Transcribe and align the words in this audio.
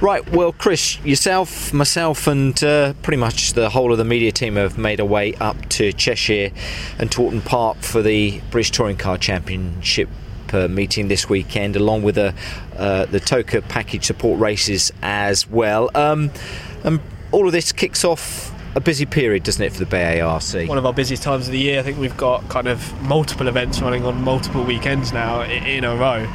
Right, 0.00 0.26
well, 0.32 0.52
Chris, 0.52 0.98
yourself, 1.04 1.74
myself, 1.74 2.26
and 2.26 2.64
uh, 2.64 2.94
pretty 3.02 3.18
much 3.18 3.52
the 3.52 3.68
whole 3.68 3.92
of 3.92 3.98
the 3.98 4.04
media 4.04 4.32
team 4.32 4.56
have 4.56 4.78
made 4.78 4.98
our 4.98 5.06
way 5.06 5.34
up 5.34 5.68
to 5.70 5.92
Cheshire 5.92 6.52
and 6.98 7.10
Oulton 7.10 7.44
Park 7.44 7.76
for 7.82 8.00
the 8.00 8.40
British 8.50 8.70
Touring 8.70 8.96
Car 8.96 9.18
Championship 9.18 10.08
uh, 10.54 10.68
meeting 10.68 11.08
this 11.08 11.28
weekend, 11.28 11.76
along 11.76 12.02
with 12.02 12.14
the, 12.14 12.34
uh, 12.78 13.04
the 13.06 13.20
TOCA 13.20 13.60
package 13.68 14.06
support 14.06 14.40
races 14.40 14.90
as 15.02 15.46
well. 15.46 15.90
Um, 15.94 16.30
and 16.82 16.98
all 17.30 17.44
of 17.44 17.52
this 17.52 17.70
kicks 17.70 18.02
off 18.02 18.54
a 18.74 18.80
busy 18.80 19.04
period, 19.04 19.42
doesn't 19.42 19.62
it, 19.62 19.70
for 19.70 19.84
the 19.84 19.84
BARC? 19.84 20.66
One 20.66 20.78
of 20.78 20.86
our 20.86 20.94
busiest 20.94 21.22
times 21.22 21.46
of 21.46 21.52
the 21.52 21.58
year. 21.58 21.78
I 21.78 21.82
think 21.82 21.98
we've 21.98 22.16
got 22.16 22.48
kind 22.48 22.68
of 22.68 23.02
multiple 23.02 23.48
events 23.48 23.82
running 23.82 24.06
on 24.06 24.22
multiple 24.22 24.64
weekends 24.64 25.12
now 25.12 25.42
in 25.42 25.84
a 25.84 25.94
row. 25.94 26.26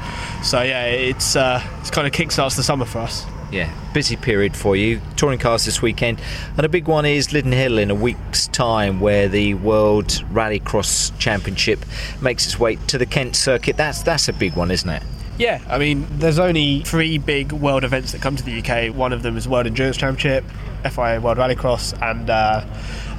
So 0.43 0.61
yeah, 0.61 0.85
it's 0.85 1.35
uh, 1.35 1.63
it's 1.79 1.89
kind 1.89 2.05
of 2.05 2.13
kickstarts 2.13 2.55
the 2.55 2.61
summer 2.61 2.85
for 2.85 2.99
us. 2.99 3.25
Yeah, 3.55 3.73
busy 3.93 4.17
period 4.17 4.53
for 4.53 4.75
you. 4.75 4.99
Touring 5.15 5.39
cars 5.39 5.63
this 5.63 5.81
weekend, 5.81 6.19
and 6.57 6.65
a 6.65 6.67
big 6.67 6.89
one 6.89 7.05
is 7.05 7.31
Lydden 7.31 7.53
Hill 7.53 7.77
in 7.77 7.89
a 7.89 7.95
week's 7.95 8.47
time, 8.47 8.99
where 8.99 9.29
the 9.29 9.53
World 9.53 10.07
Rallycross 10.29 11.17
Championship 11.19 11.85
makes 12.21 12.45
its 12.45 12.59
way 12.59 12.75
to 12.87 12.97
the 12.97 13.05
Kent 13.05 13.37
circuit. 13.37 13.77
That's 13.77 14.01
that's 14.01 14.27
a 14.27 14.33
big 14.33 14.57
one, 14.57 14.71
isn't 14.71 14.89
it? 14.89 15.01
Yeah, 15.37 15.61
I 15.69 15.77
mean, 15.77 16.05
there's 16.19 16.37
only 16.37 16.81
three 16.81 17.17
big 17.17 17.53
world 17.53 17.85
events 17.85 18.11
that 18.11 18.21
come 18.21 18.35
to 18.35 18.43
the 18.43 18.61
UK. 18.61 18.93
One 18.93 19.13
of 19.13 19.23
them 19.23 19.37
is 19.37 19.47
World 19.47 19.67
Endurance 19.67 19.95
Championship, 19.95 20.43
FIA 20.83 21.21
World 21.21 21.37
Rallycross, 21.37 21.97
and 22.01 22.29
uh, 22.29 22.65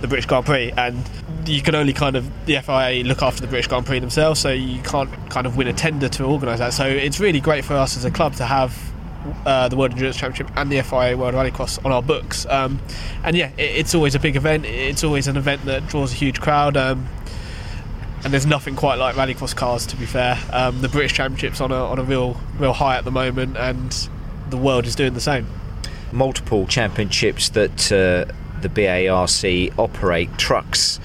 the 0.03 0.09
British 0.09 0.27
Grand 0.27 0.45
Prix. 0.45 0.71
And 0.77 1.03
you 1.47 1.63
can 1.63 1.75
only 1.75 1.95
kind 1.95 2.15
of 2.15 2.31
the 2.45 2.61
FIA 2.61 3.05
look 3.05 3.23
after 3.23 3.41
the 3.41 3.47
British 3.47 3.69
Grand 3.69 3.87
Prix 3.87 4.01
themselves, 4.01 4.39
so 4.39 4.51
you 4.51 4.83
can't 4.83 5.11
kind 5.31 5.47
of 5.47 5.57
win 5.57 5.69
a 5.69 5.73
tender 5.73 6.11
to 6.11 6.25
organise 6.25 6.59
that. 6.59 6.75
So 6.75 6.85
it's 6.85 7.21
really 7.21 7.41
great 7.41 7.65
for 7.65 7.73
us 7.73 7.97
as 7.97 8.05
a 8.05 8.11
club 8.11 8.35
to 8.35 8.45
have 8.45 8.77
uh, 9.45 9.69
the 9.69 9.77
World 9.77 9.93
Endurance 9.93 10.17
Championship 10.17 10.55
and 10.57 10.71
the 10.71 10.83
FIA 10.83 11.17
World 11.17 11.35
Rallycross 11.35 11.85
on 11.85 11.93
our 11.93 12.03
books. 12.03 12.47
Um, 12.47 12.81
and 13.25 13.37
yeah, 13.37 13.51
it, 13.57 13.63
it's 13.63 13.95
always 13.95 14.15
a 14.15 14.19
big 14.19 14.37
event. 14.37 14.65
It's 14.65 15.05
always 15.05 15.29
an 15.29 15.37
event 15.37 15.65
that 15.65 15.87
draws 15.89 16.13
a 16.13 16.15
huge 16.15 16.41
crowd. 16.41 16.77
Um, 16.77 17.09
and 18.25 18.33
there's 18.33 18.47
nothing 18.47 18.75
quite 18.75 18.97
like 18.97 19.15
rallycross 19.15 19.55
cars, 19.55 19.87
to 19.87 19.97
be 19.97 20.07
fair. 20.07 20.39
Um, 20.53 20.81
the 20.81 20.89
British 20.89 21.13
Championship's 21.13 21.61
on 21.61 21.71
a 21.71 21.77
on 21.77 21.99
a 21.99 22.03
real 22.03 22.41
real 22.59 22.73
high 22.73 22.97
at 22.97 23.05
the 23.05 23.13
moment, 23.13 23.57
and 23.57 24.09
the 24.51 24.57
world 24.57 24.87
is 24.87 24.97
doing 24.97 25.15
the 25.15 25.21
same. 25.21 25.47
Multiple 26.13 26.67
championships 26.67 27.51
that 27.51 27.93
uh, 27.93 28.33
the 28.63 28.69
BARC 28.69 29.79
operate 29.79 30.37
trucks 30.39 30.99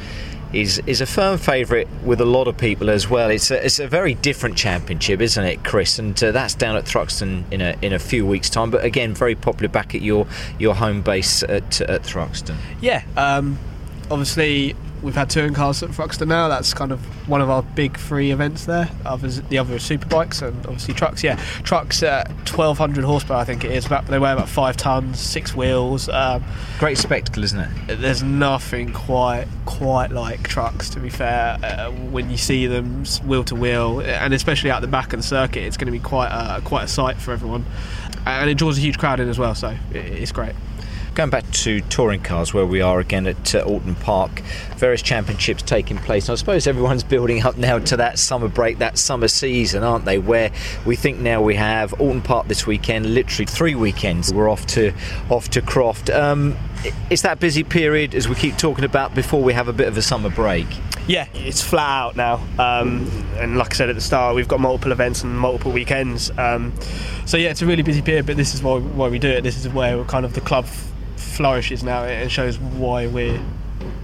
is 0.53 0.81
is 0.85 1.01
a 1.01 1.05
firm 1.05 1.37
favourite 1.37 1.87
with 2.03 2.21
a 2.21 2.25
lot 2.25 2.47
of 2.47 2.57
people 2.57 2.89
as 2.89 3.09
well. 3.09 3.29
It's 3.29 3.51
a, 3.51 3.65
it's 3.65 3.79
a 3.79 3.87
very 3.87 4.15
different 4.15 4.57
championship, 4.57 5.21
isn't 5.21 5.43
it, 5.43 5.63
Chris? 5.63 5.99
And 5.99 6.21
uh, 6.23 6.31
that's 6.31 6.55
down 6.55 6.75
at 6.75 6.85
Thruxton 6.85 7.43
in 7.51 7.61
a 7.61 7.75
in 7.81 7.93
a 7.93 7.99
few 7.99 8.25
weeks' 8.25 8.49
time. 8.49 8.71
But 8.71 8.83
again, 8.83 9.13
very 9.13 9.35
popular 9.35 9.69
back 9.69 9.95
at 9.95 10.01
your 10.01 10.27
your 10.59 10.75
home 10.75 11.01
base 11.01 11.43
at 11.43 11.81
at 11.81 12.03
Thruxton. 12.03 12.57
Yeah, 12.81 13.03
um, 13.17 13.57
obviously 14.09 14.75
we've 15.01 15.15
had 15.15 15.29
touring 15.29 15.53
cars 15.53 15.81
at 15.83 15.89
Thruxton 15.89 16.27
now. 16.27 16.47
That's 16.47 16.73
kind 16.73 16.91
of 16.91 16.99
one 17.27 17.41
of 17.41 17.49
our 17.49 17.63
big 17.63 17.97
three 17.97 18.31
events 18.31 18.65
there. 18.65 18.89
Others, 19.05 19.41
the 19.43 19.57
other 19.57 19.75
are 19.75 19.79
superbikes 19.79 20.41
and 20.41 20.55
obviously 20.65 20.93
trucks. 20.93 21.23
Yeah, 21.23 21.35
trucks 21.63 22.03
at 22.03 22.27
1200 22.29 23.03
horsepower, 23.03 23.37
I 23.37 23.43
think 23.43 23.63
it 23.63 23.71
is. 23.71 23.85
About, 23.85 24.07
they 24.07 24.19
weigh 24.19 24.31
about 24.31 24.49
five 24.49 24.77
tons, 24.77 25.19
six 25.19 25.55
wheels. 25.55 26.09
Um, 26.09 26.43
Great 26.79 26.97
spectacle, 26.97 27.43
isn't 27.43 27.59
it? 27.59 27.99
There's 27.99 28.23
nothing 28.23 28.93
quite 28.93 29.47
quite 29.65 30.11
like 30.11 30.43
trucks. 30.47 30.89
To 30.91 30.99
be 30.99 31.09
fair, 31.09 31.57
uh, 31.63 31.91
when 31.91 32.29
you 32.29 32.37
see 32.37 32.67
them 32.67 33.05
wheel 33.25 33.43
to 33.45 33.55
wheel, 33.55 34.01
and 34.01 34.33
especially 34.33 34.71
out 34.71 34.81
the 34.81 34.87
back 34.87 35.13
of 35.13 35.19
the 35.19 35.23
circuit, 35.23 35.63
it's 35.63 35.77
going 35.77 35.87
to 35.87 35.91
be 35.91 35.99
quite 35.99 36.29
a, 36.31 36.61
quite 36.61 36.83
a 36.83 36.87
sight 36.87 37.17
for 37.17 37.31
everyone, 37.31 37.65
and 38.25 38.49
it 38.49 38.57
draws 38.57 38.77
a 38.77 38.81
huge 38.81 38.97
crowd 38.97 39.19
in 39.19 39.29
as 39.29 39.39
well. 39.39 39.55
So 39.55 39.75
it's 39.91 40.31
great. 40.31 40.53
Going 41.13 41.29
back 41.29 41.51
to 41.51 41.81
touring 41.81 42.21
cars, 42.21 42.53
where 42.53 42.65
we 42.65 42.79
are 42.79 43.01
again 43.01 43.27
at 43.27 43.53
uh, 43.53 43.65
Oulton 43.65 43.95
Park, 43.95 44.39
various 44.77 45.01
championships 45.01 45.61
taking 45.61 45.97
place. 45.97 46.29
And 46.29 46.33
I 46.33 46.35
suppose 46.37 46.67
everyone's 46.67 47.03
building 47.11 47.43
up 47.43 47.57
now 47.57 47.79
to 47.79 47.97
that 47.97 48.17
summer 48.17 48.47
break, 48.47 48.77
that 48.77 48.97
summer 48.97 49.27
season, 49.27 49.83
aren't 49.83 50.05
they? 50.05 50.19
Where 50.19 50.51
we 50.85 50.95
think 50.95 51.19
now 51.19 51.41
we 51.41 51.55
have 51.55 51.91
Oulton 51.99 52.23
Park 52.23 52.47
this 52.47 52.65
weekend, 52.65 53.13
literally 53.13 53.45
three 53.45 53.75
weekends. 53.75 54.33
We're 54.33 54.49
off 54.49 54.65
to 54.67 54.93
off 55.29 55.49
to 55.49 55.61
Croft. 55.61 56.09
Um, 56.09 56.57
it's 57.09 57.23
that 57.23 57.41
busy 57.41 57.65
period 57.65 58.15
as 58.15 58.29
we 58.29 58.35
keep 58.35 58.55
talking 58.55 58.85
about 58.85 59.13
before 59.13 59.43
we 59.43 59.51
have 59.51 59.67
a 59.67 59.73
bit 59.73 59.89
of 59.89 59.97
a 59.97 60.01
summer 60.01 60.29
break. 60.29 60.67
Yeah, 61.07 61.27
it's 61.33 61.61
flat 61.61 61.89
out 61.89 62.15
now. 62.15 62.35
Um, 62.57 63.05
and 63.37 63.57
like 63.57 63.73
I 63.73 63.75
said 63.75 63.89
at 63.89 63.95
the 63.95 64.01
start, 64.01 64.33
we've 64.33 64.47
got 64.47 64.61
multiple 64.61 64.93
events 64.93 65.23
and 65.23 65.37
multiple 65.37 65.73
weekends. 65.73 66.31
Um, 66.37 66.71
so 67.25 67.35
yeah, 67.35 67.49
it's 67.49 67.61
a 67.61 67.65
really 67.65 67.83
busy 67.83 68.01
period. 68.01 68.25
But 68.27 68.37
this 68.37 68.53
is 68.53 68.63
why, 68.63 68.79
why 68.79 69.09
we 69.09 69.19
do 69.19 69.27
it. 69.27 69.41
This 69.41 69.57
is 69.57 69.67
where 69.67 70.01
kind 70.05 70.23
of 70.23 70.33
the 70.35 70.41
club 70.41 70.67
flourishes 71.21 71.83
now. 71.83 72.03
It 72.03 72.29
shows 72.29 72.59
why 72.59 73.07
we're 73.07 73.39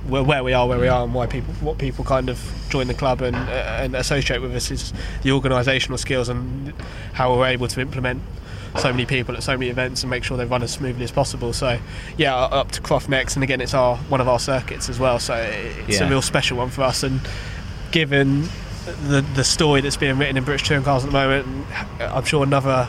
where 0.07 0.44
we 0.44 0.53
are, 0.53 0.67
where 0.67 0.79
we 0.79 0.88
are, 0.88 1.03
and 1.03 1.13
why 1.13 1.28
people, 1.28 1.53
what 1.55 1.78
people 1.78 2.05
kind 2.05 2.29
of 2.29 2.39
join 2.69 2.88
the 2.88 2.94
club 2.94 3.22
and, 3.22 3.35
uh, 3.35 3.79
and 3.81 3.95
associate 3.95 4.41
with 4.41 4.55
us 4.55 4.72
is 4.72 4.94
the 5.23 5.29
organisational 5.29 6.00
skills 6.00 6.29
and 6.29 6.73
how 7.13 7.35
we're 7.35 7.45
able 7.45 7.67
to 7.67 7.81
implement 7.81 8.22
so 8.77 8.91
many 8.91 9.06
people 9.06 9.35
at 9.35 9.44
so 9.44 9.57
many 9.57 9.69
events 9.69 10.03
and 10.03 10.09
make 10.09 10.23
sure 10.23 10.38
they 10.38 10.45
run 10.45 10.63
as 10.63 10.72
smoothly 10.72 11.03
as 11.03 11.11
possible. 11.11 11.51
So, 11.51 11.79
yeah, 12.16 12.35
up 12.35 12.72
to 12.72 12.81
Croft 12.81 13.09
next, 13.09 13.35
and 13.35 13.44
again, 13.44 13.59
it's 13.59 13.73
our 13.73 13.97
one 13.97 14.22
of 14.22 14.27
our 14.27 14.39
circuits 14.39 14.89
as 14.89 15.00
well. 15.00 15.19
So 15.19 15.35
it's 15.88 16.00
yeah. 16.00 16.06
a 16.06 16.09
real 16.09 16.22
special 16.22 16.57
one 16.57 16.69
for 16.69 16.83
us. 16.83 17.03
And 17.03 17.22
given 17.91 18.50
the 19.07 19.25
the 19.35 19.44
story 19.44 19.81
that's 19.81 19.97
being 19.97 20.17
written 20.17 20.38
in 20.38 20.44
British 20.44 20.67
touring 20.67 20.83
cars 20.83 21.03
at 21.03 21.11
the 21.11 21.13
moment, 21.13 21.67
I'm 22.00 22.23
sure 22.23 22.44
another 22.44 22.88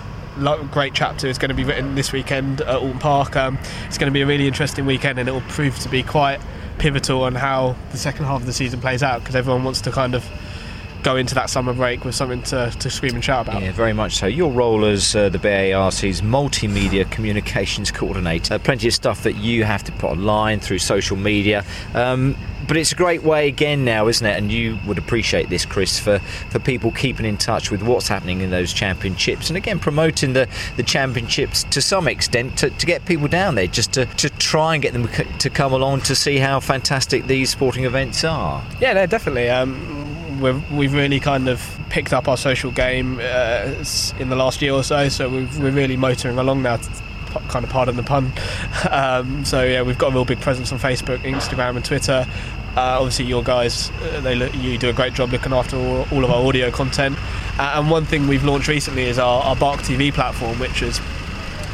great 0.70 0.94
chapter 0.94 1.26
is 1.26 1.38
going 1.38 1.50
to 1.50 1.54
be 1.54 1.64
written 1.64 1.94
this 1.94 2.12
weekend 2.12 2.60
at 2.60 2.80
Oulton 2.80 2.98
Park. 3.00 3.36
Um, 3.36 3.58
it's 3.86 3.98
going 3.98 4.10
to 4.10 4.14
be 4.14 4.22
a 4.22 4.26
really 4.26 4.46
interesting 4.46 4.86
weekend, 4.86 5.18
and 5.18 5.28
it 5.28 5.32
will 5.32 5.40
prove 5.42 5.78
to 5.80 5.88
be 5.88 6.02
quite 6.02 6.40
pivotal 6.78 7.24
on 7.24 7.34
how 7.34 7.76
the 7.90 7.98
second 7.98 8.24
half 8.24 8.40
of 8.40 8.46
the 8.46 8.52
season 8.52 8.80
plays 8.80 9.02
out 9.02 9.20
because 9.20 9.34
everyone 9.34 9.64
wants 9.64 9.80
to 9.82 9.90
kind 9.90 10.14
of 10.14 10.24
go 11.02 11.16
into 11.16 11.34
that 11.34 11.50
summer 11.50 11.72
break 11.72 12.04
with 12.04 12.14
something 12.14 12.42
to, 12.42 12.70
to 12.78 12.90
scream 12.90 13.14
and 13.14 13.24
shout 13.24 13.48
about. 13.48 13.62
Yeah, 13.62 13.72
very 13.72 13.92
much 13.92 14.16
so. 14.16 14.26
Your 14.26 14.50
role 14.50 14.84
as 14.84 15.14
uh, 15.14 15.28
the 15.28 15.38
BARC's 15.38 16.22
multimedia 16.22 17.10
communications 17.10 17.90
coordinator, 17.90 18.58
plenty 18.58 18.88
of 18.88 18.94
stuff 18.94 19.22
that 19.22 19.36
you 19.36 19.64
have 19.64 19.84
to 19.84 19.92
put 19.92 20.10
online 20.10 20.60
through 20.60 20.78
social 20.78 21.16
media. 21.16 21.64
Um, 21.94 22.36
but 22.66 22.76
it's 22.76 22.92
a 22.92 22.96
great 22.96 23.22
way 23.22 23.48
again 23.48 23.84
now, 23.84 24.08
isn't 24.08 24.26
it? 24.26 24.36
And 24.36 24.52
you 24.52 24.78
would 24.86 24.98
appreciate 24.98 25.48
this, 25.48 25.64
Chris, 25.64 25.98
for, 25.98 26.18
for 26.50 26.58
people 26.58 26.92
keeping 26.92 27.24
in 27.24 27.38
touch 27.38 27.70
with 27.70 27.82
what's 27.82 28.08
happening 28.08 28.42
in 28.42 28.50
those 28.50 28.74
championships, 28.74 29.48
and 29.48 29.56
again 29.56 29.78
promoting 29.78 30.34
the, 30.34 30.46
the 30.76 30.82
championships 30.82 31.64
to 31.64 31.80
some 31.80 32.06
extent 32.06 32.58
to, 32.58 32.68
to 32.68 32.84
get 32.84 33.06
people 33.06 33.26
down 33.26 33.54
there, 33.54 33.66
just 33.66 33.92
to, 33.94 34.04
to 34.04 34.28
try 34.28 34.74
and 34.74 34.82
get 34.82 34.92
them 34.92 35.08
to 35.38 35.48
come 35.48 35.72
along 35.72 36.02
to 36.02 36.14
see 36.14 36.36
how 36.36 36.60
fantastic 36.60 37.26
these 37.26 37.48
sporting 37.48 37.84
events 37.84 38.22
are. 38.22 38.62
Yeah, 38.80 38.92
no, 38.92 39.06
definitely. 39.06 39.48
Um, 39.48 40.07
we 40.40 40.84
have 40.86 40.94
really 40.94 41.20
kind 41.20 41.48
of 41.48 41.78
picked 41.90 42.12
up 42.12 42.28
our 42.28 42.36
social 42.36 42.70
game 42.70 43.18
uh, 43.20 43.84
in 44.18 44.28
the 44.28 44.36
last 44.36 44.62
year 44.62 44.72
or 44.72 44.82
so, 44.82 45.08
so 45.08 45.28
we 45.28 45.42
are 45.44 45.70
really 45.70 45.96
motoring 45.96 46.38
along 46.38 46.62
now 46.62 46.78
kind 47.48 47.64
of 47.64 47.70
pardon 47.70 47.96
the 47.96 48.02
pun. 48.02 48.32
Um, 48.90 49.44
so 49.44 49.64
yeah, 49.64 49.82
we've 49.82 49.98
got 49.98 50.12
a 50.12 50.14
real 50.14 50.24
big 50.24 50.40
presence 50.40 50.72
on 50.72 50.78
Facebook, 50.78 51.18
Instagram, 51.18 51.76
and 51.76 51.84
Twitter. 51.84 52.26
Uh, 52.76 52.98
obviously, 52.98 53.24
your 53.24 53.42
guys, 53.42 53.90
uh, 53.90 54.20
they 54.20 54.34
look, 54.34 54.54
you 54.54 54.78
do 54.78 54.88
a 54.88 54.92
great 54.92 55.14
job 55.14 55.30
looking 55.30 55.52
after 55.52 55.76
all, 55.76 56.06
all 56.12 56.24
of 56.24 56.30
our 56.30 56.46
audio 56.46 56.70
content. 56.70 57.18
Uh, 57.58 57.74
and 57.74 57.90
one 57.90 58.04
thing 58.04 58.28
we've 58.28 58.44
launched 58.44 58.68
recently 58.68 59.02
is 59.02 59.18
our, 59.18 59.42
our 59.42 59.56
BARC 59.56 59.80
TV 59.80 60.12
platform, 60.12 60.58
which 60.60 60.80
is 60.80 61.00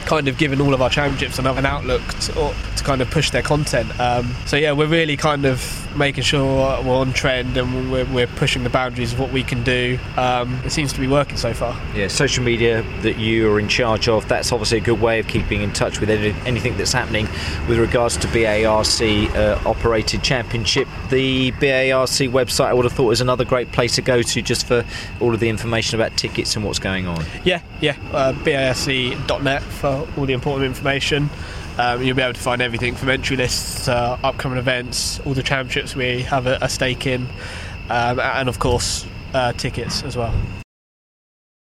kind 0.06 0.28
of 0.28 0.38
given 0.38 0.60
all 0.60 0.72
of 0.72 0.80
our 0.80 0.88
championships 0.88 1.38
another 1.38 1.58
an 1.58 1.66
outlook 1.66 2.02
to, 2.20 2.32
to 2.76 2.84
kind 2.84 3.02
of 3.02 3.10
push 3.10 3.30
their 3.30 3.42
content. 3.42 3.88
Um, 4.00 4.34
so 4.46 4.56
yeah, 4.56 4.72
we're 4.72 4.86
really 4.86 5.16
kind 5.16 5.44
of 5.44 5.83
making 5.96 6.24
sure 6.24 6.82
we're 6.82 6.94
on 6.94 7.12
trend 7.12 7.56
and 7.56 7.90
we're, 7.90 8.04
we're 8.06 8.26
pushing 8.26 8.64
the 8.64 8.70
boundaries 8.70 9.12
of 9.12 9.20
what 9.20 9.32
we 9.32 9.42
can 9.42 9.62
do. 9.62 9.98
Um, 10.16 10.60
it 10.64 10.70
seems 10.70 10.92
to 10.92 11.00
be 11.00 11.06
working 11.06 11.36
so 11.36 11.54
far. 11.54 11.80
Yeah, 11.94 12.08
social 12.08 12.44
media 12.44 12.84
that 13.02 13.18
you 13.18 13.50
are 13.50 13.60
in 13.60 13.68
charge 13.68 14.08
of, 14.08 14.26
that's 14.28 14.52
obviously 14.52 14.78
a 14.78 14.80
good 14.80 15.00
way 15.00 15.20
of 15.20 15.28
keeping 15.28 15.62
in 15.62 15.72
touch 15.72 16.00
with 16.00 16.10
anything 16.10 16.76
that's 16.76 16.92
happening 16.92 17.26
with 17.68 17.78
regards 17.78 18.16
to 18.18 18.28
BARC 18.28 19.34
uh, 19.34 19.68
operated 19.68 20.22
championship. 20.22 20.88
The 21.10 21.52
BARC 21.52 22.30
website, 22.30 22.66
I 22.66 22.74
would 22.74 22.84
have 22.84 22.92
thought, 22.92 23.10
is 23.10 23.20
another 23.20 23.44
great 23.44 23.72
place 23.72 23.94
to 23.96 24.02
go 24.02 24.22
to 24.22 24.42
just 24.42 24.66
for 24.66 24.84
all 25.20 25.34
of 25.34 25.40
the 25.40 25.48
information 25.48 26.00
about 26.00 26.16
tickets 26.16 26.56
and 26.56 26.64
what's 26.64 26.78
going 26.78 27.06
on. 27.06 27.24
Yeah, 27.44 27.62
yeah, 27.80 27.96
uh, 28.12 28.32
BARC.net 28.44 29.62
for 29.62 30.08
all 30.16 30.26
the 30.26 30.32
important 30.32 30.66
information. 30.66 31.30
Um, 31.78 32.02
you'll 32.02 32.16
be 32.16 32.22
able 32.22 32.34
to 32.34 32.40
find 32.40 32.62
everything 32.62 32.94
from 32.94 33.10
entry 33.10 33.36
lists, 33.36 33.88
uh, 33.88 34.18
upcoming 34.22 34.58
events, 34.58 35.18
all 35.20 35.34
the 35.34 35.42
championships 35.42 35.96
we 35.96 36.22
have 36.22 36.46
a, 36.46 36.58
a 36.62 36.68
stake 36.68 37.06
in, 37.06 37.26
um, 37.90 38.20
and 38.20 38.48
of 38.48 38.58
course 38.58 39.06
uh, 39.32 39.52
tickets 39.52 40.02
as 40.04 40.16
well. 40.16 40.32